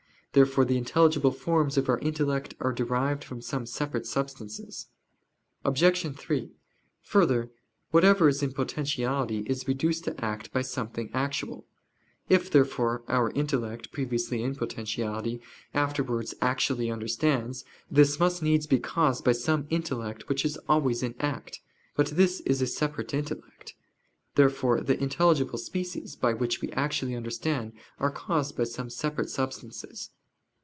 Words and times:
Therefore 0.33 0.63
the 0.63 0.77
intelligible 0.77 1.33
forms 1.33 1.77
of 1.77 1.89
our 1.89 1.99
intellect 1.99 2.55
are 2.61 2.71
derived 2.71 3.21
from 3.21 3.41
some 3.41 3.65
separate 3.65 4.05
substances. 4.07 4.87
Obj. 5.65 6.15
3: 6.17 6.53
Further, 7.01 7.51
whatever 7.89 8.29
is 8.29 8.41
in 8.41 8.53
potentiality 8.53 9.39
is 9.47 9.67
reduced 9.67 10.05
to 10.05 10.15
act 10.23 10.53
by 10.53 10.61
something 10.61 11.09
actual. 11.13 11.65
If, 12.29 12.49
therefore, 12.49 13.03
our 13.09 13.31
intellect, 13.31 13.91
previously 13.91 14.41
in 14.41 14.55
potentiality, 14.55 15.41
afterwards 15.73 16.33
actually 16.39 16.89
understands, 16.89 17.65
this 17.89 18.17
must 18.17 18.41
needs 18.41 18.67
be 18.67 18.79
caused 18.79 19.25
by 19.25 19.33
some 19.33 19.67
intellect 19.69 20.29
which 20.29 20.45
is 20.45 20.55
always 20.69 21.03
in 21.03 21.13
act. 21.19 21.59
But 21.93 22.07
this 22.11 22.39
is 22.45 22.61
a 22.61 22.67
separate 22.67 23.13
intellect. 23.13 23.75
Therefore 24.35 24.79
the 24.79 24.97
intelligible 24.97 25.57
species, 25.59 26.15
by 26.15 26.33
which 26.33 26.61
we 26.61 26.71
actually 26.71 27.15
understand, 27.17 27.73
are 27.99 28.09
caused 28.09 28.55
by 28.55 28.63
some 28.63 28.89
separate 28.89 29.29
substances. 29.29 30.11